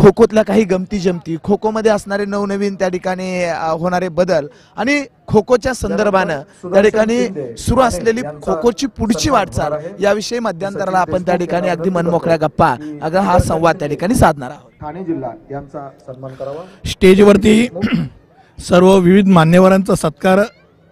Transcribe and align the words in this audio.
खो 0.00 0.10
खोतल्या 0.16 0.42
काही 0.42 0.62
गमती 0.64 0.98
जमती 0.98 1.36
खो 1.44 1.56
खोमध्ये 1.62 1.90
असणारे 1.90 2.24
नवनवीन 2.24 2.74
त्या 2.74 2.88
ठिकाणी 2.88 3.44
होणारे 3.80 4.08
बदल 4.10 4.46
आणि 4.76 5.02
खो 5.28 5.42
खोच्या 5.48 5.74
संदर्भानं 5.74 6.40
त्या 6.64 6.82
ठिकाणी 6.82 7.18
सुरू 7.58 7.80
असलेली 7.80 8.22
खो 8.42 8.54
खोची 8.62 8.86
पुढची 8.98 9.30
वाटचाल 9.30 9.72
याविषयी 10.00 10.38
मध्यंतराला 10.38 10.98
आपण 10.98 11.22
त्या 11.22 11.36
ठिकाणी 11.36 11.68
अगदी 11.68 11.90
मनमोकळ्या 11.90 12.36
गप्पा. 12.36 12.70
अगदी 13.02 13.18
हा 13.18 13.38
संवाद 13.38 13.76
त्या 13.76 13.88
ठिकाणी 13.88 14.14
साधणार 14.14 14.50
आहोत. 14.50 14.70
ठाणे 14.80 15.04
जिल्हा 15.04 15.32
यांचा 15.50 15.88
सन्मान 16.06 16.34
करावा. 16.34 16.64
स्टेजवरती 16.90 17.68
सर्व 18.58 18.94
विविध 18.94 19.28
मान्यवरांचा 19.28 19.94
सत्कार 19.96 20.40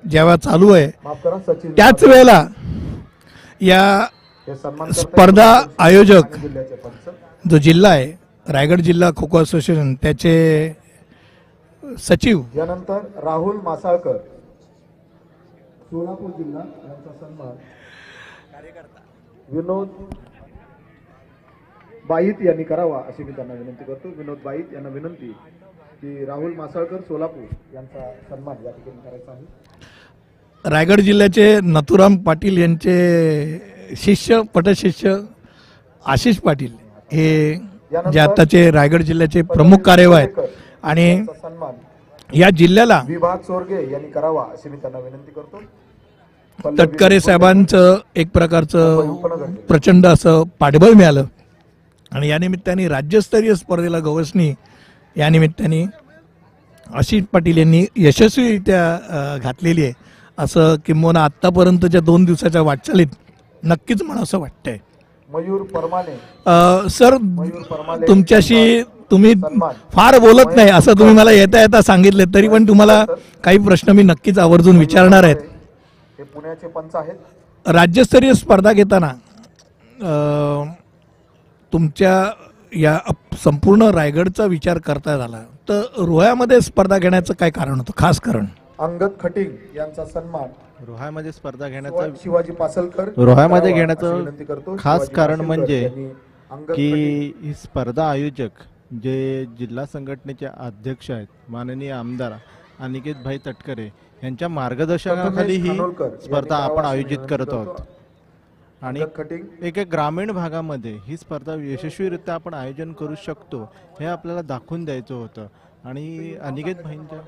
जेव्हा 0.04 0.36
चालू 0.36 0.72
आहे 0.72 0.90
माफ 1.04 1.22
करा 1.24 1.38
सचिन 1.48 1.72
त्याच 1.72 2.04
वेळेला 2.04 2.44
या 3.60 3.82
हे 4.48 4.54
स्पर्धा 4.94 5.52
आयोजक 5.78 6.36
जो 7.44 7.58
जिल्हा 7.58 7.90
आहे 7.92 8.16
रायगड 8.48 8.80
जिल्हा 8.80 9.10
खो 9.16 9.26
खो 9.30 9.38
असोसिएशन 9.38 9.94
त्याचे 9.94 10.34
सचिव. 11.98 12.40
यानंतर 12.56 12.98
राहुल 13.24 13.56
मासाळकर. 13.64 14.16
सोलापूर 15.90 16.30
जिल्हा 16.38 16.62
यांचा 16.86 17.12
सन्मान. 17.20 17.56
विनोद 19.52 19.88
बाईत 22.08 22.42
यांनी 22.46 22.64
करावा 22.64 22.98
अशी 23.08 23.24
मी 23.24 23.32
त्यांना 23.32 23.54
विनंती 23.54 23.84
करतो. 23.84 24.08
विनोद 24.16 24.38
बाईत 24.44 24.72
यांना 24.72 24.88
विनंती 24.88 25.32
की 26.00 26.24
राहुल 26.24 26.54
मासाळकर 26.54 27.00
सोलापूर 27.08 27.54
यांचा 27.74 28.10
सन्मान 28.30 28.64
या 28.64 28.70
ठिकाणी 28.70 29.00
करायचा 29.04 29.32
आहे. 29.32 29.44
रायगड 30.64 31.00
जिल्ह्याचे 31.00 31.58
नथुराम 31.62 32.16
पाटील 32.16 32.56
यांचे 32.56 32.96
शिष्य 33.96 34.40
पटशिष्य 34.54 35.16
आशिष 36.06 36.38
पाटील 36.38 36.72
हे 37.12 37.28
जे 37.92 38.18
आताचे 38.20 38.70
रायगड 38.70 39.02
जिल्ह्याचे 39.02 39.42
प्रमुख 39.42 39.78
कार्यवाह 39.84 40.18
आहेत 40.18 40.40
आणि 40.82 41.24
या 42.34 42.48
जिल्ह्याला 42.50 43.02
विभाग 43.08 43.36
चोरगे 43.38 43.80
यांनी 43.92 44.10
करावा 44.10 44.42
अशी 44.42 44.68
मी 44.68 44.76
त्यांना 44.76 44.98
विनंती 44.98 45.32
करतो. 45.36 45.60
तटकरे 46.78 47.20
साहेबांचं 47.20 47.98
एक 48.16 48.30
प्रकारचं 48.32 49.14
प्रचंड 49.68 50.06
असं 50.06 50.42
पाठबळ 50.60 50.92
मिळालं. 50.92 51.24
आणि 52.12 52.28
या 52.28 52.38
निमित्ताने 52.38 52.88
राज्यस्तरीय 52.88 53.54
स्पर्धेला 53.54 53.98
गवसणी 53.98 54.52
या 55.16 55.28
निमित्ताने 55.28 55.84
आशिष 56.86 57.22
पाटील 57.32 57.58
यांनी 57.58 57.84
यशस्वीरित्या 57.96 59.38
घातलेली 59.42 59.82
आहे. 59.84 59.92
असं 60.38 60.76
किंबहुना 60.86 61.24
आत्तापर्यंतच्या 61.24 62.00
दोन 62.00 62.24
दिवसाच्या 62.24 62.62
वाटचालीत 62.62 63.14
नक्कीच 63.62 64.02
मला 64.02 64.20
असं 64.20 64.38
वाटतंय. 64.38 64.78
मयूर 65.28 65.62
परमाने. 65.72 66.88
सर 66.90 67.16
तुमच्याशी 68.08 68.82
तुम्ही 69.10 69.32
फार 69.92 70.18
बोलत 70.18 70.54
नाही 70.56 70.70
असं 70.70 70.92
तुम्ही 70.98 71.14
मला 71.14 71.30
येता 71.30 71.60
येता 71.60 71.80
सांगितले 71.82 72.24
तरी 72.34 72.48
पण 72.48 72.66
तुम्हाला 72.68 73.04
काही 73.44 73.58
प्रश्न 73.66 73.92
मी 73.96 74.02
नक्कीच 74.02 74.38
आवर्जून 74.38 74.78
विचारणार 74.78 75.24
आहेत. 75.24 75.36
हे 76.18 76.24
पुण्याचे 76.24 76.66
पंच 76.66 76.96
आहेत. 76.96 77.14
राज्यस्तरीय 77.66 78.34
स्पर्धा 78.34 78.72
घेताना 78.72 79.12
तुमच्या 81.72 82.30
या 82.72 82.98
संपूर्ण 83.44 83.90
रायगडचा 83.94 84.44
विचार 84.46 84.78
करता 84.86 85.16
झाला. 85.16 85.42
तर 85.68 85.82
रोह्यामध्ये 85.98 86.60
स्पर्धा 86.60 86.98
घेण्याचं 86.98 87.34
काय 87.40 87.50
कारण 87.50 87.78
होतं? 87.78 87.92
खास 87.96 88.20
कारण? 88.20 88.46
अंगद 88.78 89.12
खटिंग 89.20 89.76
यांचा 89.76 90.04
सन्मान 90.04 90.50
रोह्यामध्ये 90.86 91.32
स्पर्धा 91.32 91.68
घेण्याचं 91.68 91.96
शिवा- 91.96 92.22
शिवाजी 92.22 92.52
पासलकर 92.52 93.08
रोह्यामध्ये 93.16 93.70
करावा 93.70 93.78
घेण्याचं 93.78 94.06
अशी 94.08 94.18
विनंती 94.18 94.44
करतो. 94.44 94.76
खास 94.78 95.08
कारण 95.10 95.40
म्हणजे 95.40 95.88
की 96.68 96.90
ही 97.42 97.54
स्पर्धा 97.54 98.08
आयोजक 98.10 98.62
जे 99.02 99.44
जिल्हा 99.58 99.84
संघटनेचे 99.86 100.46
अध्यक्ष 100.48 101.10
आहेत 101.10 101.50
माननीय 101.50 101.90
आमदार 101.92 102.32
अनिकेत 102.80 103.14
भाई 103.24 103.38
तटकरे 103.46 103.86
यांच्या 104.22 104.48
मार्गदर्शनाखाली 104.48 105.56
ही 105.58 105.76
स्पर्धा 106.22 106.56
आपण 106.56 106.84
आयोजित 106.84 107.18
करत. 107.30 107.52
आहोत 107.52 107.80
आणि 108.82 109.00
एक 109.60 109.78
एक 109.78 109.88
ग्रामीण 109.92 110.30
भागामध्ये 110.32 110.96
ही 111.04 111.16
स्पर्धा 111.16 111.54
यशस्वीरित्या 111.62 112.34
आपण 112.34 112.54
आयोजन 112.54 112.92
करू 112.92 113.14
शकतो 113.26 113.62
हे 114.00 114.06
आपल्याला 114.06 114.42
दाखवून 114.44 114.84
द्यायचं 114.84 115.14
होतं 115.14 115.46
आणि 115.84 116.34
अनिकेत 116.40 116.82
भाईंच्या 116.84 117.18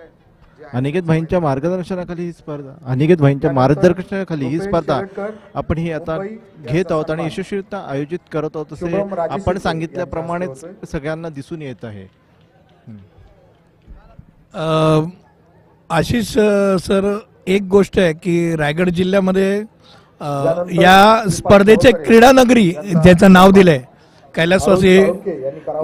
अनिकेत 0.75 1.03
भाईंच्या 1.03 1.41
मार्गदर्शनाखाली 1.41 2.23
ही 2.23 2.33
स्पर्धा. 2.33 2.71
अनिकेत 2.87 3.17
भाईंच्या 3.17 3.53
मार्गदर्शनाखाली 3.53 4.45
ही 4.45 4.59
स्पर्धा 4.61 5.01
आपण 5.55 5.79
ही 5.79 5.93
आता 5.93 6.19
घेत 6.69 6.85
आहोत 6.91 7.11
आणि 7.11 7.25
यशस्वीरित्या 7.27 7.79
आयोजित 7.89 8.19
करत 8.33 8.51
आहोत 8.55 8.73
असे 8.73 8.87
आपण 9.31 9.59
सांगितल्याप्रमाणेच 9.59 10.65
सगळ्यांना 10.93 11.29
दिसून 11.29 11.63
येत 11.63 11.85
आहे. 11.85 12.07
अ, 14.55 15.01
आशिष 15.91 16.27
सर 16.87 17.19
एक 17.47 17.63
गोष्ट 17.63 17.99
आहे 17.99 18.13
की 18.13 18.57
रायगड 18.57 18.89
जिल्ह्यामध्ये 18.89 19.59
या 20.83 21.29
स्पर्धेचे 21.31 21.91
क्रीडा 21.93 22.33
नगरी 22.33 22.71
ज्याचं 23.03 23.33
नाव 23.33 23.51
दिलंय 23.51 23.81
कैलासवासी 24.35 25.01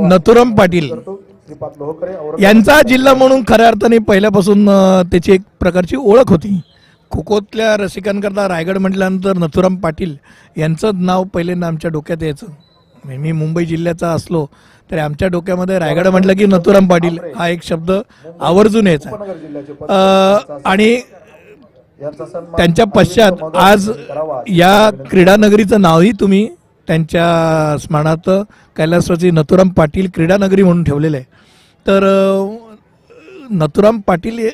नथुराम 0.00 0.54
पाटील. 0.54 0.92
यांचा 2.40 2.80
जिल्हा 2.88 3.14
म्हणून 3.14 3.42
खऱ्या 3.48 3.66
अर्थाने 3.68 3.98
पहिल्यापासून 3.98 4.68
त्याची 5.10 5.32
एक 5.32 5.40
प्रकारची 5.60 5.96
ओळख 5.96 6.30
होती. 6.30 6.60
खो 7.10 7.22
खोतल्या 7.26 7.76
रसिकांकरता 7.76 8.46
रायगड 8.48 8.78
म्हटल्यानंतर 8.78 9.36
नथुराम 9.38 9.76
पाटील 9.80 10.16
यांचं 10.56 11.04
नाव 11.06 11.24
पहिल्यांदा 11.34 11.66
आमच्या 11.66 11.90
डोक्यात 11.90 12.22
यायचं. 12.22 12.46
मी 13.04 13.32
मुंबई 13.32 13.64
जिल्ह्याचा 13.64 14.10
असलो 14.12 14.44
तरी 14.90 14.98
आमच्या 15.00 15.28
डोक्यामध्ये 15.28 15.78
रायगड 15.78 16.06
म्हटलं 16.06 16.36
की 16.36 16.46
नथुराम 16.46 16.88
पाटील 16.88 17.18
हा 17.36 17.48
एक 17.48 17.62
शब्द 17.64 17.90
आवर्जून 18.40 18.86
यायचा. 18.86 19.10
आणि 20.64 20.96
त्यांच्या 22.56 22.84
पश्चात 22.86 23.56
आज 23.56 23.90
या 24.48 24.90
क्रीडा 25.10 25.36
नगरीचं 25.36 25.80
नावही 25.80 26.10
तुम्ही 26.20 26.48
त्यांच्या 26.88 27.76
स्मरणार्थ 27.82 28.30
कैलासवासी 28.76 29.30
नथुराम 29.30 29.68
पाटील 29.76 30.08
क्रीडा 30.14 30.36
नगरी 30.36 30.62
म्हणून 30.62 30.82
ठेवलेलं 30.84 31.16
आहे. 31.16 31.24
तर 31.86 32.04
नथुराम 33.52 34.00
पाटील 34.06 34.48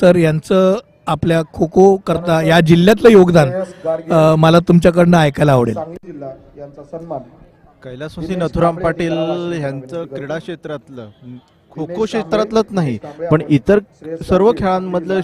सर 0.00 0.16
यांचं 0.16 0.76
आपल्या 1.08 1.40
खो 1.54 1.66
खो 1.72 1.94
करता 2.06 2.40
या 2.42 2.60
जिल्ह्यातलं 2.60 3.08
योगदान 3.10 3.50
मला 4.38 4.58
तुमच्याकडनं 4.68 5.16
ऐकायला 5.18 5.52
आवडेल. 5.52 5.74
सांगली 5.74 6.12
जिल्हा 6.12 6.30
यांचा 6.58 6.82
सन्मान. 6.82 7.20
कैलासवासी 7.82 8.34
नथुराम 8.36 8.76
पाटील 8.78 9.12
यांचं 9.62 10.04
क्रीडा 10.14 10.38
क्षेत्रातलं 10.38 11.08
खो 11.72 11.84
खो 11.96 12.04
क्षेत्रातलंच 12.04 12.66
नाही 12.70 12.98
पण 13.30 13.42
इतर 13.48 13.78
सर्व 14.28 14.50
खेळांमधलं 14.58 15.20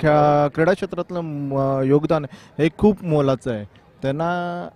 खेळा- 0.00 0.48
क्रीडा 0.54 0.72
क्षेत्रातलं 0.72 1.82
योगदान 1.86 2.24
हे 2.58 2.68
खूप 2.78 3.04
मोलाचं 3.04 3.50
आहे. 3.52 3.64
त्यांना 4.02 4.68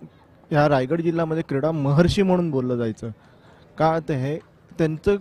ह्या 0.51 0.67
रायगड 0.69 1.01
जिल्ह्यामध्ये 1.01 1.43
क्रीडा 1.49 1.71
महर्षी 1.71 2.21
म्हणून 2.21 2.49
बोललं 2.51 2.75
जायचं 2.77 3.09
का 3.77 3.97
ते 4.09 4.15
हे 4.15 4.37
त्यांचं 4.71 5.15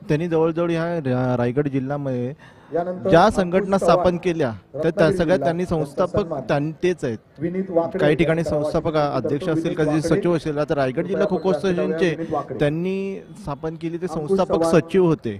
त्यांनी 0.00 0.28
जवळजवळ 0.28 0.70
ह्या 0.70 1.36
रायगड 1.36 1.68
जिल्ह्यामध्ये 1.68 2.32
ज्या 2.72 3.28
संघटना 3.30 3.78
स्थापन 3.78 4.16
केल्या 4.24 4.50
त्या 4.72 4.90
त्या 4.90 5.10
सगळ्या 5.16 5.36
त्यांनी 5.36 5.66
संस्थापक 5.66 6.32
तेच 6.82 7.04
आहेत 7.04 7.18
काही 7.98 8.14
ठिकाणी 8.14 8.44
संस्थापक 8.44 8.96
अध्यक्ष. 8.96 9.48
असतील 9.48 9.74
कधी 9.74 10.00
सचिव 10.02 10.36
असेल 10.36 10.58
आता 10.58 10.74
रायगड 10.74 11.06
जिल्हा 11.06 11.26
खो 11.30 11.38
खो 11.42 11.50
असोसिएशनचे. 11.50 12.14
त्यांनी 12.58 13.20
स्थापन 13.42 13.74
केली 13.82 13.98
ते 14.02 14.08
संस्थापक 14.08 14.64
सचिव 14.74 15.04
होते 15.04 15.36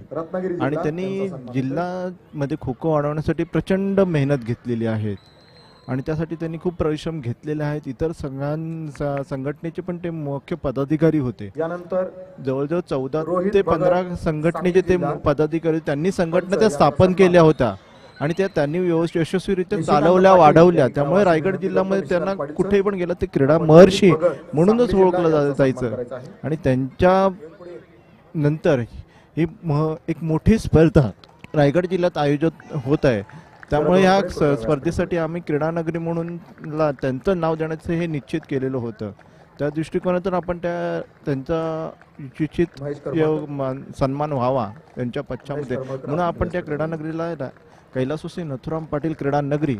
आणि 0.61 0.75
त्यांनी. 0.75 1.27
जिल्ह्यामध्ये 1.53 2.57
खो 2.61 2.73
खो 2.81 2.91
वाढवण्यासाठी 2.91 3.43
प्रचंड 3.43 3.99
मेहनत 3.99 4.45
घेतलेली 4.45 4.85
आहे 4.85 5.15
आणि 5.87 6.01
त्यासाठी 6.05 6.35
त्यांनी 6.35 6.57
खूप 6.57 6.73
परिश्रम 6.73 7.19
घेतलेले 7.21 7.63
आहेत 7.63 7.87
इतर 7.87 8.11
संघां 8.11 8.55
स- 8.89 9.27
संघटनेचे 9.29 9.81
पण 9.81 9.97
ते 9.97 10.09
मुख्य 10.09 10.55
पदाधिकारी 10.55 11.19
होते 11.19 11.49
यानंतर 11.57 12.05
जवळजवळ 12.45 12.79
चौदा 12.89 13.23
ते 13.53 13.61
पंधरा 13.61 14.01
संघटनेचे 14.15 14.81
ते 14.81 14.97
पदाधिकारी 15.25 15.79
त्यांनी 15.79 16.11
संघटना 16.11 16.59
त्या 16.59 16.69
स्थापन. 16.69 17.13
केल्या 17.13 17.41
होत्या 17.41 17.73
आणि 18.19 18.33
त्या 18.37 18.47
त्यांनी 18.47 18.79
व्यवस्थित 18.79 19.21
यशस्वीरित्या 19.21 19.81
चालवल्या 19.83 20.33
वाढवल्या 20.33 20.87
त्यामुळे 20.87 21.23
रायगड 21.23 21.55
जिल्ह्यामध्ये 21.55 22.09
त्यांना. 22.09 22.33
कुठेही 22.53 22.81
पण 22.81 22.93
गेलं 22.93 23.13
ते 23.21 23.25
क्रीडा 23.25 23.57
महर्षी 23.59 24.11
म्हणूनच 24.53 24.93
ओळखलं 24.95 25.51
जायचं. 25.53 25.95
आणि 26.43 26.55
त्यांच्या 26.63 27.27
नंतर 28.35 28.79
ही 29.37 29.45
म- 29.63 29.93
एक 30.07 30.23
मोठी 30.23 30.57
स्पर्धा 30.57 31.09
रायगड 31.55 31.85
जिल्ह्यात 31.85 32.17
आयोजित 32.17 32.75
होत 32.85 33.05
आहे 33.05 33.21
त्यामुळे 33.69 34.01
ह्या 34.01 34.27
स्पर्धेसाठी 34.55 35.17
आम्ही 35.17 35.41
क्रीडा 35.47 35.71
नगरी 35.71 35.97
म्हणून 35.97 36.37
ला- 36.65 36.91
त्यांचं 36.91 37.39
नाव 37.39 37.55
देण्याचं 37.55 37.93
हे 37.93 38.07
निश्चित 38.07 38.39
केलेलं 38.49 38.77
होतं. 38.77 39.11
त्या 39.59 39.69
दृष्टिकोनातून 39.69 40.33
आपण 40.33 40.57
त्या 40.57 41.01
त्यांचा 41.25 41.89
मान- 43.49 43.99
सन्मान 43.99 44.31
व्हावा 44.31 44.69
त्यांच्या 44.95 45.23
करमरकर. 45.75 46.07
म्हणून 46.07 46.25
आपण 46.25 46.47
त्या 46.51 46.61
क्रीडा 46.61 46.85
नगरीला 46.85 47.31
रा- 47.31 47.47
कैलासोसी 47.95 48.43
नथुराम 48.43 48.85
पाटील 48.85 49.13
क्रीडा 49.19 49.41
नगरी 49.41 49.77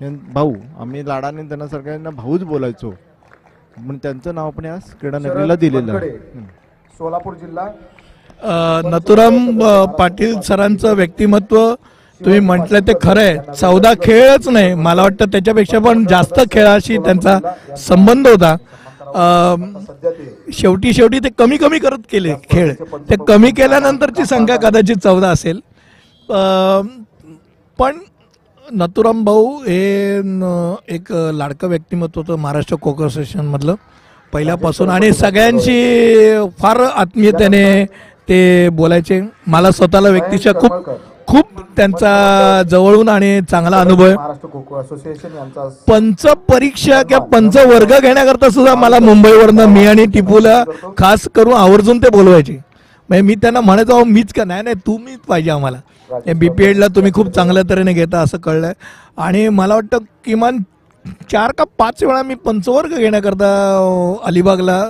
हे 0.00 0.10
भाऊ 0.10 0.54
आम्ही 0.78 1.08
लाडाने 1.08 1.42
त्यांना 1.42 1.66
सगळ्यांना 1.66 2.10
भाऊच 2.10 2.44
बोलायचो. 2.44 2.90
म्हणून 3.76 3.98
त्यांचं 3.98 4.34
नाव 4.34 4.46
आपण 4.46 4.64
या 4.64 4.76
क्रीडा 5.00 5.18
शरद 5.18 5.32
नगरीला 5.32 5.54
दिलेलं 5.54 5.92
आहे. 5.92 6.10
सोलापूर 6.98 7.34
जिल्हा. 7.34 7.68
नथुराम 8.84 9.60
पाटील 9.98 10.40
सरांचं 10.40 10.94
व्यक्तिमत्व 10.94 11.74
तुम्ही 12.20 12.40
म्हटलं 12.40 12.80
ते 12.86 12.92
खरं 13.02 13.20
आहे. 13.20 13.54
चौदा 13.60 13.92
खेळच 14.02 14.48
नाही. 14.48 14.74
मला 14.74 15.02
वाटतं 15.02 15.30
त्याच्यापेक्षा 15.32 15.78
पण 15.78 16.04
जास्त 16.10 16.40
खेळाशी 16.52 16.96
त्यांचा 17.04 17.38
संबंध 17.78 18.28
होता. 18.28 18.56
शेवटी 20.52 20.92
शेवटी 20.92 21.18
ते 21.24 21.28
कमी 21.38 21.56
कमी 21.56 21.78
करत 21.78 22.06
केले 22.12 22.34
खेळ. 22.50 22.72
ते 23.10 23.16
कमी 23.28 23.50
केल्यानंतरची 23.56 24.24
संख्या 24.26 24.56
कदाचित 24.60 24.96
चौदा 25.04 25.28
असेल. 25.28 25.60
पण 27.78 27.98
नथुराम 28.66 29.24
भाऊ 29.24 29.56
हे 29.62 30.18
एक 30.94 31.12
लाडकं 31.12 31.68
व्यक्तिमत्व 31.68 32.20
होतं 32.20 32.40
महाराष्ट्र 32.40 32.76
खो 32.82 32.94
असोसिएशन 33.06 33.74
पहिल्यापासून. 34.32 34.90
आणि 34.90 35.12
सगळ्यांशी 35.12 36.48
फार 36.60 36.80
आत्मीयतेने 36.84 37.84
ते 38.28 38.68
बोलायचे. 38.72 39.20
मला 39.46 39.70
स्वतःला 39.70 40.08
व्यक्तिशः 40.08 40.52
खूप 40.60 40.72
खूप 41.28 41.60
त्यांचा 41.76 42.62
जवळून 42.70 43.08
आणि 43.08 43.40
चांगला 43.50 43.80
अनुभव 43.80 44.04
आहे. 44.04 44.14
महाराष्ट्र 44.14 44.48
खो 44.52 44.60
खो 44.68 44.76
असोसिएशन 44.80 45.36
यांचा 45.36 45.68
पंच 45.88 46.26
परीक्षा 46.48 47.02
किंवा 47.02 47.24
पंच 47.32 47.56
वर्ग 47.56 47.98
घेण्याकरता 48.00 48.50
सुद्धा 48.50 48.74
मला 48.74 48.98
मुंबईवरनं 49.00 49.66
मी 49.72 49.86
आणि 49.86 50.04
टिपूला 50.14 50.62
खास 50.98 51.28
करून 51.34 51.54
आवर्जून 51.54 52.02
ते 52.02 52.10
बोलवायचे. 52.16 52.58
म्हणजे 53.08 53.22
मी 53.22 53.34
त्यांना 53.42 53.60
म्हणत 53.60 53.90
अहो 53.90 54.04
मीच 54.04 54.32
का 54.32 54.44
नाही? 54.44 54.62
नाही 54.62 54.76
तू 54.86 54.96
मीच 54.98 55.18
पाहिजे 55.28 55.50
आम्हाला. 55.50 55.78
बीपीएडला 56.36 56.86
तुम्ही 56.96 57.12
खूप 57.14 57.34
चांगल्या 57.34 57.62
तऱ्हेने 57.70 57.92
घेता 57.92 58.20
असं 58.20 58.38
कळलंय. 58.38 58.72
आणि 59.16 59.48
मला 59.48 59.74
वाटतं 59.74 59.98
किमान 60.24 60.58
चार 61.30 61.52
का 61.58 61.64
पाच 61.78 62.02
वेळा 62.02 62.22
मी 62.22 62.34
पंचवर्ग 62.44 62.96
घेण्याकरता 62.96 63.48
अलिबागला 64.26 64.82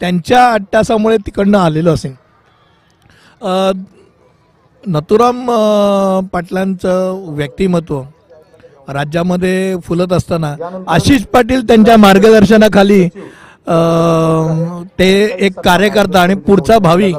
त्यांच्या 0.00 0.46
अट्टासामुळे 0.52 1.16
तिकडनं 1.26 1.58
आलेलो 1.58 1.92
असेल 1.94 2.12
नथुराम 4.88 5.46
पाटलांचं 6.32 7.24
व्यक्तिमत्व 7.36 8.00
राज्यामध्ये 8.88 9.76
फुलत 9.84 10.12
असताना 10.12 10.54
आशिष 10.88 11.22
पाटील 11.32 11.66
त्यांच्या 11.68 11.96
मार्गदर्शनाखाली 11.96 13.02
ते 14.98 15.08
एक 15.46 15.58
कार्यकर्ता 15.64 16.20
आणि 16.20 16.34
पुढचा 16.46 16.78
भावी 16.78 17.12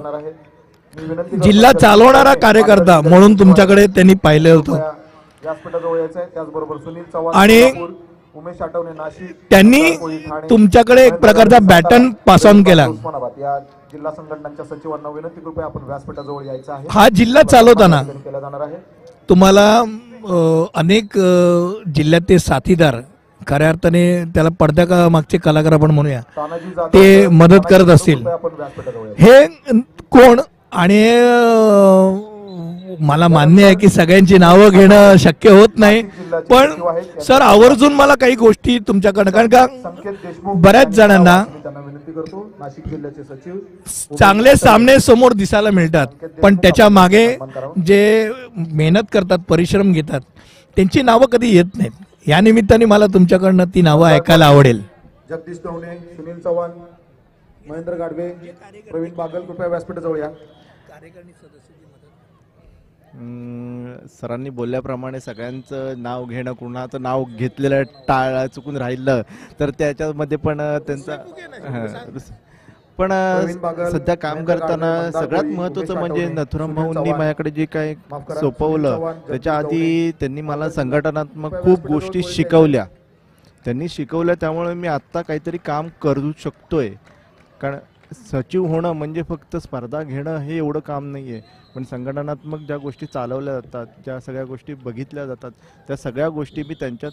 जिल्हा 1.44 1.72
चालवणारा 1.74 2.34
कार्यकर्ता 2.42 3.00
म्हणून 3.02 3.34
तुमच्याकडे 3.40 3.86
त्यांनी 3.88 4.14
पाहिलं 4.24 4.54
होतं. 4.56 4.78
आणि 7.34 7.62
उमेश 8.36 8.62
आठवणे 8.62 8.92
नाशिक 8.98 9.36
त्यांनी 9.50 9.82
तुमच्याकडे 10.50 11.06
एक 11.06 11.14
प्रकारचा 11.22 11.60
बॅटन 11.68 12.10
पास 12.26 12.46
ऑन 12.46 12.62
केला 12.64 12.86
उस्मानाबाद. 12.88 13.32
या 13.42 13.58
जिल्हा 13.92 14.12
संघटनांच्या 14.12 14.66
सचिवांना 14.66 15.10
विनंती 15.10 15.42
कृपया 15.42 15.66
आपण 15.66 15.84
व्यासपीठाजवळ 15.88 16.46
यायचं 16.46 16.74
आहे. 16.74 16.88
हा 16.92 17.08
जिल्हा 17.16 17.42
चालवताना 17.44 18.02
केला 18.04 18.40
जाणार 18.40 18.62
आहे. 18.62 18.76
तुम्हाला 19.30 19.68
अनेक 20.80 21.18
जिल्ह्यातले 21.96 22.40
साथीदार 22.40 22.96
खऱ्या 23.48 23.70
अर्थाने 23.70 24.04
त्याला 24.34 24.50
पडद्या 24.60 24.86
का 24.86 25.08
मागचे 25.10 25.38
कलाकार 25.44 25.74
आपण 25.74 25.92
म्हणूया 25.92 26.22
ते 26.94 27.28
मदत 27.28 27.68
करत 27.70 27.90
असतील. 27.90 28.26
हे 29.20 29.46
कोण? 30.12 30.40
आणि 30.72 31.04
मला 33.00 33.28
मान्य 33.28 33.64
आहे 33.66 33.76
की 33.76 33.88
सगळ्यांची 33.88 34.38
नावं 34.38 34.70
घेणं 34.70 35.16
शक्य 35.18 35.50
होत 35.50 35.68
नाही. 35.78 36.02
पण 36.50 36.72
सर 37.22 37.42
आवर्जून 37.42 37.94
मला 37.94 38.16
काही 38.16 38.36
गोष्टी 38.36 38.80
तुमच्याकडनं 38.80 39.32
कारण 39.32 39.50
का 39.50 39.66
बऱ्याच 40.44 40.88
जणांना 40.88 41.44
चांगले 44.20 44.56
सामने 44.56 45.00
समोर 45.00 45.34
दिसायला 45.34 45.72
मिळतात. 45.72 46.08
पण 46.42 46.56
त्याच्यामागे 46.56 47.38
जे 47.86 48.30
मेहनत 48.56 49.04
करतात 49.14 49.38
परिश्रम 49.50 49.92
घेतात 49.92 50.22
त्यांची 50.76 51.02
नावं 51.02 51.26
कधी 51.26 51.56
येत 51.56 51.78
नाहीत. 51.78 51.92
या 52.28 52.42
निमित्ताने 52.42 52.86
मला 52.86 53.06
तुमच्याकडनं 53.06 53.64
ती 53.76 53.82
नावं 53.82 54.08
ऐकायला 54.08 54.46
आवडेल. 54.46 54.82
जगदीश 55.30 55.58
डवणे 55.64 55.96
सुनील 55.96 56.40
चव्हाण 56.40 56.70
महेंद्र 57.70 57.94
गाडवे 57.94 58.30
प्रवीण 58.92 59.14
बागल 59.18 59.42
कृपया 59.42 59.68
व्यासपीठाजवळ 59.68 60.18
या. 60.18 60.26
अं, 60.26 60.32
सरांनी 63.14 64.50
बोलल्याप्रमाणे 64.50 65.20
सगळ्यांचं 65.20 66.02
नाव 66.02 66.26
घेणं 66.26 66.54
कुणाचं 66.54 67.02
नाव 67.02 67.24
घेतलेलं 67.38 67.84
टाळ 68.08 68.46
चुकून 68.46 68.78
राहिलं 68.78 69.22
तर 69.60 69.70
त्याच्यामध्ये 69.70 70.38
पण 70.38 70.62
त्यांचा 70.88 71.16
पण 72.98 73.12
सध्या 73.92 74.16
काम 74.16 74.44
करताना 74.46 74.90
सगळ्यात 75.12 75.44
महत्वाचं 75.46 76.00
म्हणजे 76.00 76.28
नथुराम 76.30 76.74
भाऊंनी 76.76 77.12
माझ्याकडे 77.14 77.52
जे 77.52 77.66
काय 77.66 77.94
सुनील 77.94 78.40
सोपवलं 78.40 79.14
त्याच्या 79.28 79.58
आधी 79.58 80.12
त्यांनी 80.20 80.42
मला 80.42 80.70
संघटनात्मक 80.70 81.54
खूप 81.64 81.88
गोष्टी 81.88 82.24
शिकवल्या. 82.24 82.86
त्यांनी 83.66 83.88
शिकवल्या 83.90 84.36
त्यामुळे 84.42 84.74
मी 84.74 84.88
आत्ता 84.88 85.22
काहीतरी 85.22 85.58
काम 85.66 85.88
करू 86.02 86.32
शकतोय. 86.44 86.90
कारण 87.62 87.78
सचिव 88.12 88.66
होणं 88.66 88.92
म्हणजे 88.92 89.22
फक्त 89.30 89.56
स्पर्धा 89.58 90.02
घेणं 90.04 90.38
हे 90.38 90.58
एवढं 90.58 90.80
काम 90.80 91.06
नाही 91.12 91.32
आहे 91.32 91.42
पण 91.76 91.84
संघटनात्मक 91.84 92.60
ज्या 92.68 92.78
गोष्टी 92.78 93.06
चालवल्या 93.06 93.54
जातात 93.54 93.86
ज्या 94.06 94.20
सगळ्या 94.20 94.44
गोष्टी 94.46 94.74
बघितल्या 94.84 95.26
जातात 95.26 95.52
त्या 95.88 95.96
सगळ्या 95.98 96.30
गोष्टी 96.30 96.64
मी 96.64 96.74
त्यांच्यात 96.80 97.12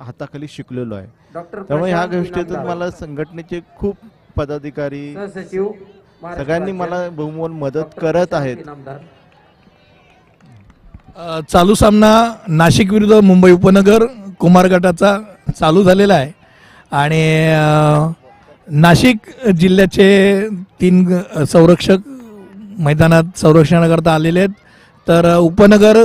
हाताखाली 0.00 0.46
शिकलेलो 0.48 0.94
आहे. 0.94 1.06
त्यामुळे 1.34 1.90
ह्या 1.90 2.04
गोष्टीतून 2.06 2.56
मला 2.66 2.90
संघटनेचे 2.90 3.60
खूप 3.76 3.96
पदाधिकारी 4.36 5.14
सगळ्यांनी 5.14 6.72
मला 6.72 7.08
बहुमोल 7.08 7.52
मदत 7.52 7.98
करत 8.00 8.34
आहेत. 8.34 8.56
चालू 11.50 11.74
सामना 11.74 12.12
नाशिक 12.48 12.92
विरुद्ध 12.92 13.14
मुंबई 13.24 13.50
उपनगर 13.52 14.04
कुमार 14.40 14.66
गटाचा 14.70 15.16
चालू 15.58 15.82
झालेला 15.82 16.14
आहे. 16.14 16.32
आणि 16.92 17.22
नाशिक 18.70 19.16
जिल्ह्याचे 19.58 20.48
तीन 20.80 21.18
संरक्षक 21.52 22.08
मैदानात 22.84 23.38
संरक्षणाकरता 23.38 24.14
आलेले 24.14 24.40
आहेत. 24.40 24.50
तर 25.06 25.34
उपनगर 25.36 25.96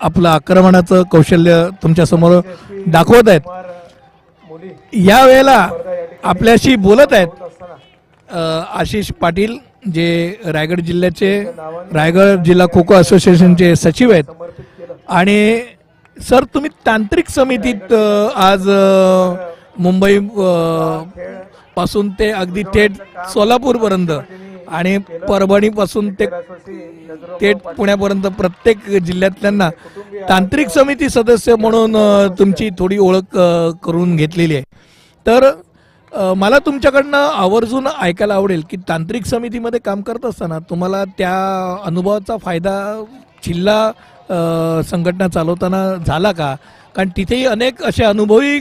आपलं 0.00 0.28
आक्रमणाचं 0.28 1.02
कौशल्य 1.10 1.66
तुमच्यासमोर 1.82 2.40
दाखवत 2.86 3.28
आहेत. 3.28 3.40
या 5.06 5.24
वेळेला 5.24 5.68
आपल्याशी 6.24 6.74
बोलत 6.76 7.12
आहेत 7.12 7.28
आशिष 8.78 9.10
पाटील 9.20 9.56
जे 9.94 10.36
रायगड 10.44 10.80
जिल्ह्याचे 10.80 11.38
रायगड 11.94 12.42
जिल्हा 12.44 12.66
खो 12.72 12.82
खो 12.88 12.94
असोसिएशनचे 12.94 13.74
सचिव 13.76 14.12
आहेत. 14.12 14.24
आणि 15.08 15.60
सर 16.16 16.44
तुम्ही 16.54 16.70
तांत्रिक 16.86 17.28
समितीत 17.30 17.92
आज 17.92 18.68
मुंबई 19.78 20.18
पासून 21.76 22.08
ते 22.18 22.30
अगदी 22.32 22.62
थेट 22.74 22.92
सोलापूर 23.32 23.76
पर्यंत 23.76 24.10
आणि 24.68 24.96
परभणी 25.28 25.68
पासून 25.68 26.12
ते 26.18 26.26
थेट 27.40 27.56
पुण्यापर्यंत 27.76 28.26
प्रत्येक 28.38 28.88
जिल्ह्यातल्यांना 28.96 29.68
तांत्रिक 30.28 30.68
समिती 30.68 31.08
सदस्य 31.08 31.54
म्हणून 31.58 31.96
तुमची 32.38 32.68
थोडी 32.78 32.98
ओळख 32.98 33.36
करून 33.84 34.16
घेतलेली 34.16 34.54
आहे. 34.54 34.64
तर 35.26 35.50
मला 36.36 36.58
तुमच्याकडनं 36.66 37.16
आवर्जून 37.16 37.86
ऐकायला 38.02 38.34
आवडेल 38.34 38.62
की 38.70 38.76
तांत्रिक 38.88 39.24
समितीमध्ये 39.26 39.80
काम 39.84 40.00
करत 40.02 40.24
असताना 40.26 40.58
तुम्हाला 40.70 41.04
त्या 41.18 41.34
अनुभवाचा 41.86 42.36
फायदा 42.44 42.74
जिल्हा 43.44 44.82
संघटना 44.90 45.28
चालवताना 45.28 45.84
झाला 46.06 46.32
का? 46.32 46.54
कारण 46.96 47.08
तिथेही 47.16 47.44
अनेक 47.46 47.82
असे 47.84 48.04
अनुभवी 48.04 48.58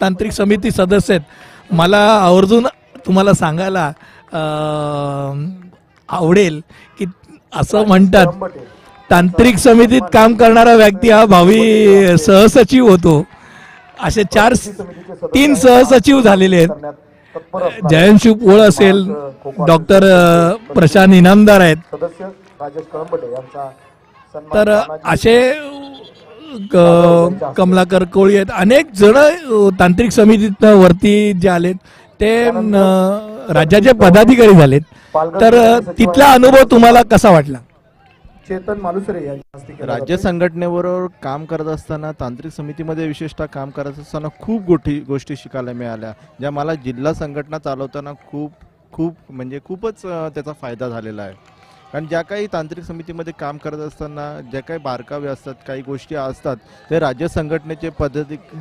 तांत्रिक 0.00 0.32
समिती 0.32 0.70
सदस्य 0.70 1.14
आहेत. 1.14 1.24
मला 1.72 1.98
आवर्जून 2.22 2.66
तुम्हाला 3.06 3.32
सांगायला 3.34 3.90
आवडेल 6.08 6.60
की 6.98 7.04
असं 7.52 7.86
म्हणतात 7.86 8.48
तांत्रिक 9.10 9.56
समितीत 9.58 10.00
काम 10.12 10.34
करणारा 10.36 10.74
व्यक्ती 10.74 11.10
हा 11.10 11.24
भावी 11.26 12.16
सहसचिव 12.18 12.88
होतो. 12.88 13.22
असे 14.02 14.22
चार 14.34 14.54
तीन 15.34 15.54
सहसचिव 15.54 16.20
झालेले 16.20 16.56
आहेत. 16.56 16.68
जयंत 17.90 18.28
पोळ 18.40 18.60
असेल 18.60 19.04
डॉक्टर 19.66 20.04
प्रशांत 20.74 21.14
इनामदार 21.14 21.60
आहेत. 21.60 21.76
तर 24.54 24.68
असे 25.04 25.36
क- 26.54 27.52
कमलाकर 27.56 28.04
कोळी 28.04 28.36
आहेत. 28.36 28.50
अनेक 28.54 28.86
जण 28.94 29.16
तांत्रिक 29.80 30.10
समितीत 30.10 30.64
वरती 30.64 31.32
जे 31.32 31.48
आलेत 31.48 31.74
ते 32.20 32.44
अ, 32.44 32.52
राज्याचे 33.52 33.92
पदाधिकारी 33.92 34.54
झालेत. 34.54 34.80
तर 35.40 35.54
अ, 35.54 35.78
तिथला 35.98 36.32
अनुभव 36.32 36.62
तुम्हाला 36.70 37.02
कसा 37.02 37.30
वाटला? 37.30 37.58
चेतन 38.48 38.80
मालुसरे 38.80 39.26
यांच्या 39.26 39.58
हस्ते 39.58 39.72
केला. 39.72 39.92
राज्य 39.92 40.16
जातोय. 40.16 40.32
संघटनेबरोबर 40.32 41.06
काम 41.22 41.44
करत 41.44 41.66
असताना 41.66 42.12
तांत्रिक 42.12 42.52
समितीमध्ये 42.52 43.06
विशेषतः 43.06 43.44
काम 43.44 43.70
करत 43.70 43.98
असताना 43.98 44.28
खूप 44.40 44.62
गोष्टी 44.62 45.00
गोष्टी 45.00 45.36
शिकायला 45.36 45.72
मिळाल्या. 45.72 46.12
ज्या 46.40 46.50
मला 46.50 46.74
जिल्हा 46.74 47.12
संघटना 47.12 47.58
चालवताना 47.58 48.12
खूप 48.12 48.50
खूप 48.92 49.14
म्हणजे 49.30 49.58
खूपच 49.64 49.94
अं, 50.04 50.28
त्याचा 50.28 50.52
फायदा 50.60 50.88
झालेला 50.88 51.22
आहे. 51.22 51.34
कारण 51.92 52.06
ज्या 52.06 52.20
काही 52.22 52.46
तांत्रिक 52.46 52.84
समितीमध्ये 52.84 53.32
काम 53.38 53.56
करत 53.56 53.78
असताना 53.78 54.30
ज्या 54.50 54.60
काही 54.60 54.80
बारकावे 54.80 55.28
असतात 55.28 55.54
काही 55.66 55.82
गोष्टी 55.82 56.14
असतात 56.16 56.56
ते 56.90 56.98
राज्य 57.00 57.28
संघटनेचे 57.28 57.88
पदाधिक 57.98 58.54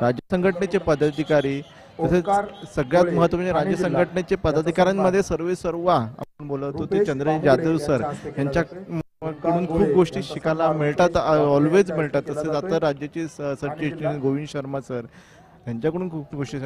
राज्य 0.00 0.26
संघटनेचे 0.30 0.78
पदाधिकारी 0.78 1.60
तसेच 2.00 2.24
सगळ्यात 2.74 3.04
महत्त्व 3.06 3.36
म्हणजे 3.36 3.52
राज्य 3.52 3.76
संघटनेचे 3.76 4.36
पदाधिकाऱ्यांमध्ये 4.36 5.22
सर्वे 5.22 5.54
सर्व 5.56 5.88
आपण 5.88 6.46
बोलत 6.48 6.76
होते 6.76 7.04
चंद्रजी 7.04 7.44
जाधव 7.44 7.76
सर 7.78 8.02
यांच्याकडून 8.38 9.66
खूप 9.66 9.88
गोष्टी 9.94 10.22
शिकायला 10.22 10.70
मिळतात 10.72 11.16
ऑलवेज 11.16 11.90
मिळतात. 11.92 12.22
तसेच 12.22 12.48
आता 12.48 12.78
राज्याचे 12.80 13.26
सरचिटणीस 13.28 14.16
गोविंद 14.22 14.48
शर्मा 14.48 14.80
सर 14.80 15.04
यांच्याकडून 15.66 16.08
खूप 16.10 16.34
गोष्टी 16.36 16.58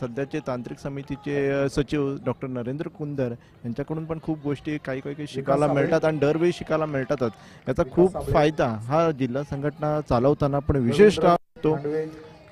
सध्याचे 0.00 0.38
तांत्रिक 0.46 0.78
समितीचे 0.78 1.68
सचिव 1.70 2.08
डॉक्टर 2.24 2.48
नरेंद्र 2.48 2.88
कुंदर 2.88 3.32
यांच्याकडून 3.64 4.04
पण 4.04 4.18
खूप 4.22 4.38
गोष्टी 4.44 4.76
काही 4.84 5.00
काही 5.00 5.14
काही 5.14 5.26
शिकायला 5.30 5.66
मिळतात 5.72 6.04
आणि 6.04 6.18
दरवेळी 6.18 6.52
शिकायला 6.52 6.86
मिळतातच 6.86 7.32
याचा 7.68 7.82
खूप 7.92 8.16
फायदा 8.30 8.66
हा 8.88 9.10
जिल्हा 9.18 9.42
संघटना 9.50 10.00
चालवताना 10.08 10.58
पण 10.58 10.76
विशेषतः 10.76 11.30
होतो. 11.30 11.76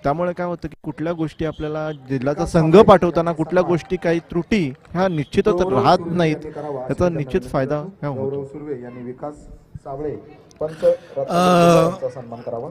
त्यामुळे 0.04 0.32
काय 0.32 0.46
होतं 0.46 0.68
की 0.68 0.74
कुठल्या 0.84 1.12
गोष्टी 1.12 1.44
आपल्याला 1.44 1.90
जिल्ह्याचा 2.08 2.46
संघ 2.46 2.76
पाठवताना 2.88 3.32
कुठल्या 3.32 3.62
गोष्टी 3.62 3.96
काही 4.02 4.20
त्रुटी 4.30 4.62
ह्या 4.92 5.08
निश्चितच 5.08 5.60
राहत 5.62 6.06
नाहीत. 6.06 6.46
याचा 6.46 7.08
निश्चित 7.08 7.48
फायदा 7.52 7.78
ह्या 7.78 8.08
होतो. 8.08 8.22
गौरव 8.22 8.44
सुर्वे 8.44 8.80
यांनी 8.82 9.02
विकास 9.02 9.46
पंच 9.86 10.84
रत्नागिरी 10.84 12.10
सन्मान 12.14 12.40
करावा. 12.40 12.70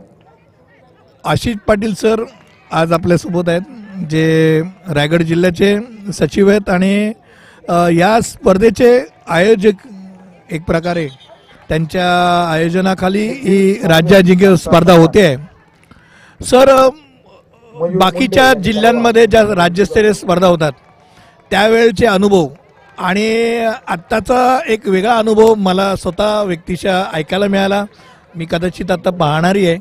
आशिष 1.23 1.55
पाटील 1.67 1.93
सर 1.93 2.23
आज 2.71 2.91
आपल्यासोबत 2.93 3.49
आहेत 3.49 4.05
जे 4.09 4.61
रायगड 4.93 5.21
जिल्ह्याचे 5.21 5.77
सचिव 6.13 6.49
आहेत 6.49 6.69
आणि 6.69 7.11
या 7.97 8.19
स्पर्धेचे 8.23 8.99
आयोजक 9.27 9.87
एक 10.51 10.63
प्रकारे 10.65 11.07
त्यांच्या 11.69 12.05
आयोजनाखाली 12.51 13.25
ही 13.43 13.73
राज्य 13.87 14.15
अजिंक्य 14.15 14.55
स्पर्धा 14.57 14.93
होते. 14.93 15.25
आहे 15.25 16.45
सर 16.49 16.69
बाकीच्या 17.95 18.53
जिल्ह्यांमध्ये 18.63 19.25
ज्या 19.25 19.43
राज्यस्तरीय 19.55 20.13
स्पर्धा 20.13 20.47
होतात 20.47 20.71
त्यावेळचे 21.51 22.05
अनुभव 22.05 22.47
आणि 22.97 23.65
आत्ताचा 23.87 24.59
एक 24.67 24.87
वेगळा 24.87 25.17
अनुभव 25.17 25.53
मला 25.57 25.95
स्वतः 25.95 26.41
व्यक्तिशः 26.43 27.03
ऐकायला 27.13 27.47
मिळाला. 27.47 27.83
मी 28.35 28.45
कदाचित 28.51 28.91
आता 28.91 29.09
पाहणारी 29.09 29.65
आहे. 29.67 29.77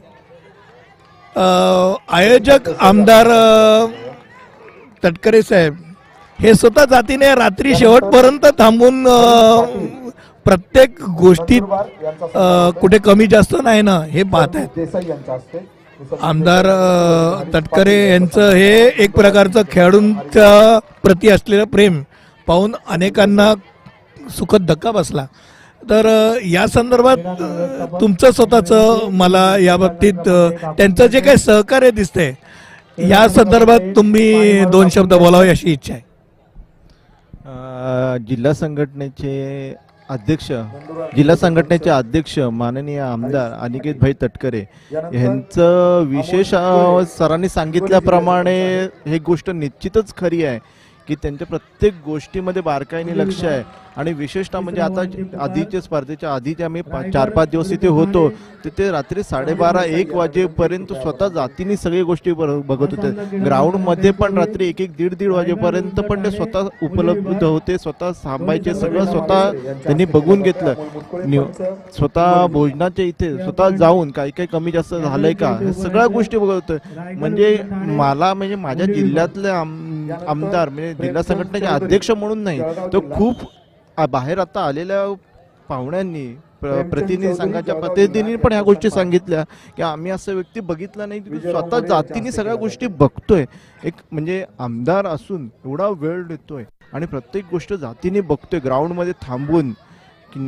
आयोजक 1.37 2.69
आमदार 2.81 3.29
तटकरे 5.03 5.43
साहेब 5.43 5.77
हे 6.39 6.55
स्वतः 6.55 6.85
जातीने 6.91 7.35
रात्री 7.35 7.75
शेवटपर्यंत 7.75 8.47
थांबून 8.59 9.05
प्रत्येक 10.47 11.03
गोष्टीत 11.19 11.63
कुठे 12.81 12.99
कमी 13.05 13.27
जास्त 13.27 13.55
नाही 13.65 13.83
ना 13.83 13.99
हे 14.11 14.23
पाहत 14.33 14.57
आहेत. 14.57 16.17
आमदार 16.23 16.67
तटकरे 17.55 17.97
यांचं 18.11 18.51
हे 18.51 18.73
एक 19.05 19.11
प्रकारचं 19.17 19.63
खेळाडूंच्या 19.71 20.79
प्रती 21.03 21.29
असलेलं 21.31 21.65
प्रेम 21.73 22.03
पाहून 22.49 22.75
अनेकांना 22.89 23.53
सुखद 24.37 24.67
धक्का 24.67 24.91
बसला. 24.93 25.27
तर 25.83 26.07
या 26.45 26.67
संदर्भात 26.67 27.19
तुमचं 28.01 28.31
स्वतःचं 28.31 29.09
मला 29.19 29.57
या 29.59 29.77
बाबतीत 29.77 30.29
त्यांचं 30.29 31.07
जे 31.07 31.21
काही 31.21 31.37
सहकार्य 31.37 31.91
दिसतंय 31.91 32.33
या 33.09 33.29
संदर्भात 33.29 33.81
तुम्ही 33.97 34.65
दोन 34.71 34.89
शब्द 34.95 35.15
बोलावे 35.15 35.49
अशी 35.51 35.73
इच्छा 35.73 35.93
आहे. 35.95 36.03
जिल्हा 38.29 38.53
संघटनेचे 38.53 39.75
अध्यक्ष 40.09 40.51
जिल्हा 41.17 41.37
संघटनेचे 41.37 41.91
अध्यक्ष 41.91 42.39
माननीय 42.39 42.99
आमदार 43.01 43.53
अनिकेत 43.61 43.95
भाई 44.01 44.13
तटकरे 44.23 44.61
यांचं 44.93 46.05
विशेष 46.09 46.51
सरांनी 47.17 47.49
सांगितल्याप्रमाणे 47.49 48.59
हे 49.07 49.19
गोष्ट 49.27 49.51
निश्चितच 49.51 50.15
खरी 50.17 50.45
आहे. 50.45 50.59
की 51.09 51.15
त्यांच्या 51.15 51.47
प्रत्येक 51.47 51.95
गोष्टीमध्ये 52.05 52.63
बारकाईने 52.63 53.19
लक्ष 53.19 53.45
आहे. 53.45 53.63
आणि 53.97 54.13
विशेषतः 54.13 54.61
म्हणजे 54.61 54.81
आता 54.81 55.01
आधीच्या 55.41 55.81
स्पर्धेच्या 55.81 56.35
आधीचे 56.35 56.65
आम्ही 56.65 56.83
चार 57.13 57.31
पाच 57.31 57.49
दिवस 57.49 57.71
तिथे 57.71 57.89
होतो 57.89 58.29
तिथे 58.65 58.91
रात्री 58.91 59.23
साडेबारा 59.23 59.85
एक 59.85 60.15
वाजेपर्यंत 60.15 60.93
स्वतः 60.93 61.29
जातीने 61.29 61.77
सगळी 61.77 62.03
गोष्टी 62.03 62.33
बघत 62.33 62.95
होते. 62.95 63.11
ग्राउंडमध्ये 63.45 64.11
पण 64.11 64.39
रात्री 64.39 64.69
एक 64.69 64.81
एक 64.81 64.91
दीड 64.99 65.15
दीड 65.15 65.31
वाजेपर्यंत 65.31 66.01
पण 66.01 66.25
ते 66.25 66.31
स्वतः 66.31 66.69
उपलब्ध 66.83 67.45
होते 67.45 67.79
स्वतः 67.79 68.11
थांबायचे 68.25 68.75
सगळं 68.75 69.05
स्वतः 69.05 69.51
त्यांनी 69.85 70.05
बघून 70.05 70.43
घेतलं. 70.43 70.75
स्वतः 71.97 72.47
भोजनाच्या 72.47 73.05
इथे 73.05 73.37
स्वतः 73.45 73.69
जाऊन 73.69 74.11
काही 74.11 74.31
काही 74.31 74.47
कमी 74.53 74.71
जास्त 74.71 74.95
झालंय 74.95 75.33
का? 75.33 75.49
हे 75.61 75.73
सगळ्या 75.73 76.07
गोष्टी 76.07 76.39
बघत 76.39 76.71
होते. 76.71 77.01
म्हणजे 77.15 77.59
मला 77.87 78.35
म्हणजे 78.35 78.57
माझ्या 78.57 78.87
जिल्ह्यातले 78.87 79.49
आम- 79.49 79.88
आमदार 80.11 80.69
म्हणजे 80.69 80.95
जिल्हा 80.95 81.23
संघटनेचे 81.23 81.67
अध्यक्ष 81.67 82.11
म्हणून 82.11 82.43
नाही 82.43 82.61
तो 82.93 83.01
खूप 83.13 83.37
बाहेर 83.99 84.39
आता 84.39 84.61
आलेल्या 84.61 85.05
पाहुण्यांनी 85.69 86.27
प्र- 86.61 86.83
प्रतिनिधी 86.91 87.35
संघाच्या 87.35 87.75
प्रतिनिधींनी 87.75 88.37
पण 88.37 88.53
ह्या 88.53 88.63
गोष्टी 88.63 88.91
सांगितल्या 88.91 89.43
की 89.77 89.83
आम्ही 89.83 90.11
असं 90.13 90.35
व्यक्ती 90.35 90.61
बघितला 90.61 91.07
नाही 91.07 91.21
की 91.21 91.39
स्वतः 91.41 91.79
जातीने 91.79 92.33
सगळ्या 92.33 92.55
गोष्टी 92.55 92.87
बघतोय. 92.87 93.45
एक 93.85 93.95
म्हणजे 94.13 94.45
आमदार 94.59 95.07
असून 95.07 95.49
एवढा 95.67 95.89
वेळ 96.01 96.23
देतोय 96.23 96.65
आणि 96.93 97.07
प्रत्येक 97.07 97.45
गोष्ट 97.51 97.75
जातीने 97.75 98.21
बघतोय 98.21 98.61
ग्राउंडमध्ये 98.61 99.13
थांबून 99.23 99.73
की 100.33 100.41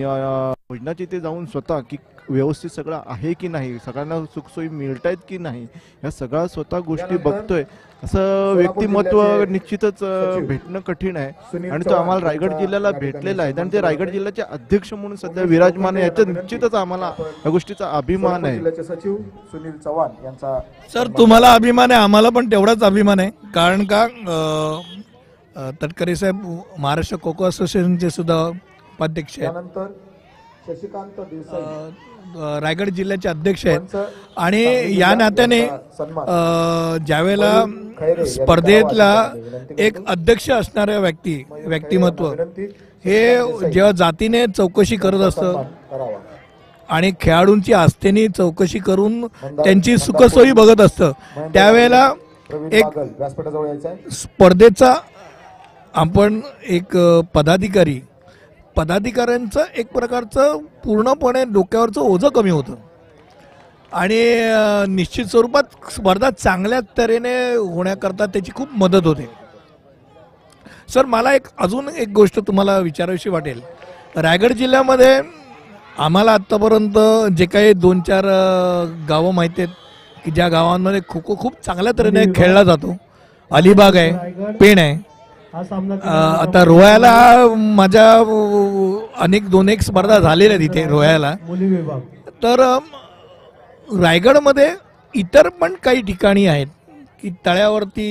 भोजनाच्या 0.70 1.04
इथे 1.04 1.18
जाऊन 1.20 1.46
स्वतः 1.52 1.78
की 1.90 1.96
व्यवस्थित 2.28 2.70
सगळं 2.70 3.00
आहे 3.10 3.32
की 3.40 3.48
नाही 3.48 3.78
सगळ्यांना 3.84 4.18
सुखसोयी 4.34 4.68
मिळतायत 4.68 5.16
की 5.28 5.38
नाही 5.38 5.62
या 6.04 6.10
सगळ्या 6.10 6.46
स्वतः 6.48 6.78
गोष्टी 6.86 7.16
बघतोय. 7.24 7.62
असं 8.02 8.52
व्यक्तिमत्व 8.56 9.22
निश्चितच 9.50 10.02
भेटणं 10.48 10.80
कठीण 10.86 11.16
आहे. 11.16 11.68
आणि 11.68 11.84
तो 11.84 11.94
आम्हाला 11.94 12.26
रायगड 12.26 12.52
जिल्ह्याला 12.58 12.90
भेटलेला 12.90 13.42
आहे. 13.42 13.52
आणि 13.52 13.72
ते 13.72 13.80
रायगड 13.80 14.10
जिल्ह्याचे 14.10 14.42
अध्यक्ष 14.42 14.92
म्हणून 14.92 15.16
सध्या 15.16 15.44
विराजमान 15.44 15.96
आहे. 15.96 16.04
याचा 16.04 16.24
निश्चितच 16.26 16.74
आम्हाला 16.74 17.12
या 17.18 17.50
गोष्टीचा 17.50 17.90
अभिमान 17.96 18.44
आहे. 18.44 18.54
जिल्ह्याचे 18.54 18.82
सचिव 18.84 19.16
सुनील 19.52 19.72
चव्हाण 19.78 20.24
यांचा 20.24 20.58
सर 20.94 21.08
तुम्हाला 21.18 21.52
अभिमान 21.54 21.90
आहे 21.90 22.00
आम्हाला 22.00 22.30
पण 22.36 22.50
तेवढाच 22.50 22.82
अभिमान 22.82 23.20
आहे. 23.20 23.30
कारण 23.54 23.84
का 23.92 24.06
तटकरे 25.82 26.14
साहेब 26.16 26.44
महाराष्ट्र 26.78 27.16
कोको 27.16 27.44
असोसिएशनचे 27.44 28.10
सुद्धा 28.10 28.38
उपाध्यक्ष 28.46 29.38
आहेत. 29.38 29.50
त्यानंतर 29.50 29.86
शशिकांत 30.66 31.20
देसाई. 31.20 32.60
रायगड 32.60 32.88
जिल्ह्याचे 32.94 33.28
अध्यक्ष 33.28 33.66
आहेत. 33.66 33.96
आणि 34.36 34.62
या 34.98 35.14
नात्याने 35.14 35.60
ज्यावेळेला 37.06 38.24
स्पर्धेतला 38.26 39.10
एक 39.78 39.96
अध्यक्ष 40.06 40.50
असणाऱ्या 40.50 40.98
व्यक्ती 40.98 41.42
व्यक्तिमत्व 41.66 42.26
हे 43.04 43.70
जेव्हा 43.72 43.90
जातीने 43.96 44.44
चौकशी 44.56 44.96
करत 44.96 45.20
असतं 45.20 45.62
आणि 46.88 47.10
खेळाडूंची 47.20 47.72
आस्थेने 47.72 48.26
चौकशी 48.28 48.78
करून 48.78 49.26
त्यांची 49.44 49.96
सुखसोयी 49.98 50.52
बघत 50.52 50.80
असतं. 50.80 51.12
त्यावेळेला 51.54 52.10
एक 52.72 52.98
स्पर्धेचा 54.12 54.94
आपण 55.94 56.40
एक 56.68 56.96
पदाधिकारी 57.34 58.00
पदाधिकाऱ्यांचं 58.76 59.64
एक 59.76 59.92
प्रकारचं 59.92 60.58
पूर्णपणे 60.84 61.44
डोक्यावरचं 61.52 62.00
ओझं 62.00 62.28
कमी 62.28 62.50
होतं. 62.50 62.74
आणि 63.92 64.22
निश्चित 64.88 65.26
स्वरूपात 65.26 65.90
स्पर्धा 65.92 66.30
चांगल्या 66.30 66.80
तऱ्हेने 66.98 67.34
होण्याकरता 67.54 68.26
त्याची 68.26 68.52
खूप 68.54 68.68
मदत 68.72 69.06
होते. 69.06 69.28
सर 70.94 71.06
मला 71.06 71.32
एक 71.34 71.46
अजून 71.58 71.88
एक 71.88 72.08
गोष्ट 72.14 72.38
तुम्हाला 72.46 72.78
विचारावीशी 72.78 73.30
वाटेल. 73.30 73.60
रायगड 74.16 74.52
जिल्ह्यामध्ये 74.52 75.20
आम्हाला 75.98 76.32
आत्तापर्यंत 76.32 76.98
जे 77.36 77.46
काही 77.46 77.72
दोन 77.72 78.00
चार 78.00 78.24
गावं 79.08 79.34
माहिती 79.34 79.62
आहेत 79.62 79.74
की 80.24 80.30
ज्या 80.30 80.48
गावांमध्ये 80.48 81.00
खो 81.08 81.20
खो 81.26 81.36
खूप 81.40 81.60
चांगल्या 81.66 81.92
तऱ्हेने 81.98 82.24
खेळला 82.36 82.62
जातो. 82.64 82.96
अलिबाग 83.50 83.96
आहे 83.96 84.52
पेण 84.60 84.78
आहे. 84.78 84.98
आता 86.42 86.62
रोह्याला 86.64 87.12
माझ्या 87.76 88.10
अनेक 89.18 89.48
दोन 89.50 89.68
एक 89.68 89.80
स्पर्धा 89.82 90.18
झालेल्या 90.18 90.56
आहेत 90.56 90.70
इथे 90.70 90.86
रोह्याला 90.88 91.34
तर 92.42 92.60
अ, 92.60 92.78
रायगडमध्ये 93.88 94.72
इतर 95.14 95.48
पण 95.60 95.74
काही 95.84 96.02
ठिकाणी 96.02 96.46
आहेत 96.46 96.66
की 97.22 97.30
तळ्यावरती 97.46 98.08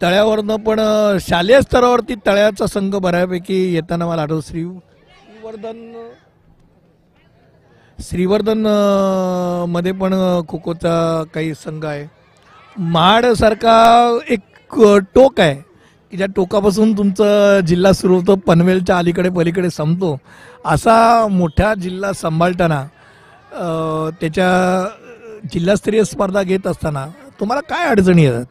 तळ्यावरनं 0.00 0.56
पण 0.56 0.80
शालेय 1.20 1.60
स्तरावरती 1.62 2.14
तळ्याचा 2.26 2.66
संघ 2.66 2.94
बऱ्यापैकी 2.96 3.62
येताना 3.74 4.06
मला 4.06 4.22
आठवत 4.22 4.42
श्री 4.42 4.64
श्रीवर्धन 4.64 5.92
श्रीवर्धनमध्ये 7.98 9.92
पण 9.92 10.14
खो 10.48 10.58
खोचा 10.64 11.22
काही 11.34 11.54
संघ 11.54 11.84
आहे. 11.84 12.04
माडसारखा 12.78 13.76
एक 14.30 14.40
टोक 15.14 15.40
आहे 15.40 15.54
की 16.12 16.16
ज्या 16.16 16.26
टोकापासून 16.36 16.92
तुमचं 16.98 17.60
जिल्हा 17.66 17.92
सुरू 17.92 18.16
होतो 18.16 18.34
पनवेलच्या 18.46 18.98
अलीकडे 18.98 19.28
पलीकडे 19.36 19.70
संपतो. 19.70 20.16
असा 20.64 21.26
मोठा 21.30 21.72
जिल्हा 21.74 22.12
सांभाळताना 22.12 22.82
त्याच्या 24.20 24.48
जिल्हास्तरीय 25.52 26.04
स्पर्धा 26.04 26.42
घेत 26.42 26.66
असताना 26.66 27.06
तुम्हाला 27.40 27.60
काय 27.68 27.86
अडचणी 27.88 28.24
येतात? 28.24 28.44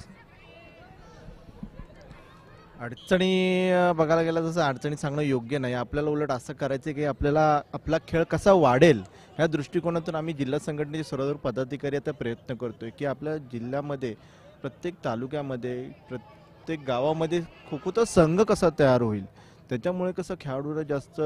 अडचणी 2.85 3.71
बघायला 3.97 4.21
गेलं 4.21 4.41
जसं 4.41 4.61
अडचणी 4.61 4.95
सांगणं 4.97 5.21
योग्य 5.21 5.57
नाही. 5.57 5.73
आपल्याला 5.73 6.09
उलट 6.09 6.31
असं 6.31 6.53
करायचं 6.53 6.91
की 6.93 7.05
आपल्याला 7.05 7.45
आपला 7.73 7.97
खेळ 8.07 8.23
कसा 8.31 8.51
वाढेल 8.53 8.99
ह्या 9.37 9.47
दृष्टिकोनातून 9.47 10.15
आम्ही 10.15 10.33
जिल्हा 10.33 10.59
संघटनेचे 10.59 11.03
सर्वदूर 11.03 11.35
पदाधिकारी 11.43 11.95
आता 11.95 12.11
प्रयत्न 12.19 12.55
करतोय 12.55 12.89
की 12.99 13.05
आपल्या 13.05 13.37
जिल्ह्यामध्ये 13.51 14.13
प्रत्येक 14.61 14.95
तालुक्यामध्ये 15.05 15.81
प्रत्येक 16.09 16.83
गावामध्ये 16.87 17.41
खो 17.69 17.77
खोचा 17.83 18.05
संघ 18.05 18.41
कसा 18.41 18.69
तयार 18.79 19.01
होईल? 19.01 19.25
त्याच्यामुळे 19.69 20.11
कसं 20.11 20.35
खेळाडूला 20.39 20.81
जास्त 20.89 21.21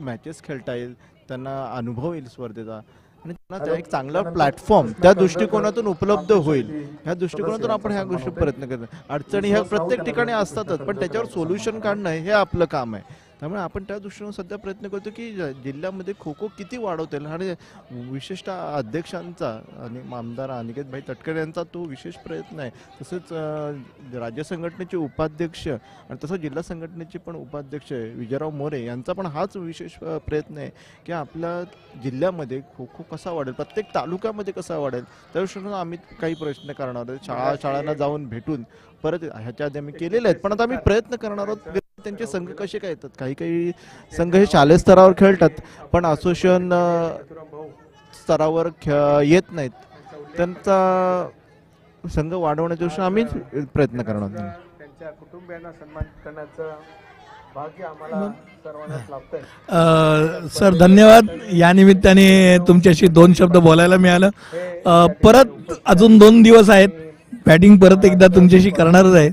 मॅचेस 0.00 0.42
खेळता 0.42 0.74
येईल? 0.74 0.94
त्यांना 1.28 1.62
अनुभव 1.76 2.12
येईल 2.12 2.28
स्पर्धेचा? 2.28 2.80
आणि 3.28 3.34
त्यांना 3.34 3.64
त्या 3.64 3.74
एक 3.74 3.86
चांगला 3.90 4.20
प्लॅटफॉर्म 4.22 4.90
त्या 5.02 5.12
दृष्टिकोनातून 5.12 5.86
उपलब्ध 5.86 6.32
होईल. 6.32 6.68
ह्या 7.04 7.14
दृष्टिकोनातून 7.14 7.70
आपण 7.70 7.92
ह्या 7.92 8.04
गोष्टी 8.04 8.30
प्रयत्न 8.30 8.66
करतो 8.68 8.96
अडचणी 9.08 9.50
ह्या 9.50 9.62
प्रत्येक 9.62 10.00
ठिकाणी 10.02 10.32
असतातच 10.32 10.80
पण 10.80 10.98
त्याच्यावर 10.98 11.26
सोल्युशन 11.26 11.80
काढणं 11.80 12.08
हे 12.10 12.30
आपलं 12.30 12.64
काम 12.64 12.94
आहे. 12.94 13.26
त्यामुळे 13.40 13.60
आपण 13.60 13.84
त्या 13.84 13.98
दृष्टीने 13.98 14.32
सध्या 14.32 14.58
प्रयत्न 14.58 14.88
करतो 14.88 15.10
की 15.10 15.32
ज- 15.32 15.42
जिल्ह्यामध्ये 15.42 16.14
खो 16.20 16.32
खो 16.40 16.46
किती 16.46 16.76
वाढवता 16.76 17.16
येईल. 17.16 17.26
आणि 17.26 17.54
विशेषतः 18.10 18.72
अध्यक्षांचा 18.74 19.50
आणि 19.76 20.14
आमदार 20.14 20.50
अनिकेतभाई 20.50 21.00
तटकरे 21.08 21.38
यांचा 21.38 21.62
तो 21.62 21.82
विशेष 21.84 22.14
प्रयत्न 22.14 22.60
आहे. 22.60 22.70
तसेच 22.70 23.32
राज्य 24.16 24.42
संघटनेचे 24.42 24.96
उपाध्यक्ष 24.96 25.68
आणि 25.68 26.16
तसं 26.24 26.36
जिल्हा 26.36 26.62
संघटनेचे 26.62 27.18
पण 27.18 27.36
उपाध्यक्ष 27.36 27.92
विजयराव 27.92 28.50
मोरे 28.50 28.84
यांचा 28.84 29.12
पण 29.12 29.26
हाच 29.26 29.56
विशेष 29.56 29.90
प्रयत्न 30.00 30.58
आहे 30.58 30.70
की 31.06 31.12
आपल्या 31.12 31.62
जिल्ह्यामध्ये 32.02 32.60
खो 32.60 32.84
खो 32.84 33.02
कसा 33.02 33.30
वाढेल 33.30 33.54
प्रत्येक 33.54 33.86
तालुक्यामध्ये 33.94 34.52
कसा 34.52 34.78
वाढेल 34.78 35.04
त्या 35.04 35.42
दृष्टीनं 35.42 35.72
आम्ही 35.72 35.98
काही 36.20 36.34
प्रयत्न 36.34 36.72
करणार 36.72 37.04
आहोत. 37.08 37.18
शाळा 37.24 37.54
शाळांना 37.62 37.92
जाऊन 37.98 38.28
भेटून 38.28 38.64
परत 39.02 39.18
ह्याच्या 39.22 39.66
आधी 39.66 39.78
आम्ही 39.78 39.94
केलेले 39.94 40.28
आहेत. 40.28 40.40
पण 40.40 40.52
आता 40.52 40.62
आम्ही 40.62 40.78
प्रयत्न 40.84 41.16
करणार 41.16 41.46
आहोत. 41.46 41.78
त्यांचे 42.04 42.26
संघ 42.26 42.50
कसे 42.50 42.78
काय 42.78 42.90
येतात? 42.90 43.08
काही 43.18 43.34
काही 43.34 43.70
संघ 44.16 44.36
हे 44.36 44.44
शालेय 44.52 44.78
स्तरावर 44.78 45.12
खेळतात 45.18 45.50
पण 45.92 46.06
असोसिएशन 46.06 46.68
स्तरावर 48.22 48.68
खे- 48.68 49.22
येत 49.24 49.52
नाहीत. 49.52 49.70
त्यांचा 50.36 51.28
संघ 52.04 52.32
वाढवण्याच्या 52.32 52.86
दृष्टीने 52.86 53.06
आम्ही 53.06 53.24
प्रयत्न 53.74 54.02
करणार 54.02 54.20
आहोत. 54.22 54.32
त्यांच्या 54.78 55.08
कुटुंबियांना 55.08 55.72
सन्मान 55.72 56.04
करण्याचं 56.24 56.72
सर 60.48 60.74
धन्यवाद. 60.74 61.26
या 61.52 61.72
निमित्ताने 61.72 62.58
तुमच्याशी 62.68 63.06
दोन 63.06 63.32
शब्द 63.32 63.56
बोलायला 63.56 63.96
मिळालं. 63.96 64.30
परत 65.22 65.72
अजून 65.86 66.18
दोन 66.18 66.42
दिवस 66.42 66.70
आहेत. 66.70 66.88
बॅटिंग 67.46 67.76
परत 67.78 68.04
एकदा 68.04 68.26
तुमच्याशी 68.26 68.70
करणारच 68.70 69.14
आहे. 69.14 69.28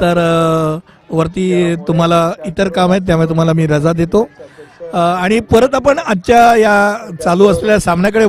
तर 0.00 0.78
वरती 1.10 1.74
तुम्हाला 1.88 2.30
इतर 2.46 2.68
काम 2.68 2.90
आहेत 2.90 3.02
त्यामुळे 3.06 3.28
तुम्हाला 3.28 3.52
मी 3.52 3.66
रजा 3.66 3.92
देतो. 3.92 4.28
आणि 4.94 5.38
परत 5.50 5.74
आपण 5.74 5.98
आजच्या 5.98 6.38
या 6.56 7.14
चालू 7.24 7.46
असलेल्या 7.48 7.78
सामन्याकडे 7.80 8.24